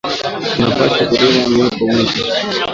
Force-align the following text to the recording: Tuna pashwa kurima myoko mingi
Tuna 0.53 0.75
pashwa 0.77 1.03
kurima 1.09 1.39
myoko 1.51 1.81
mingi 1.93 2.19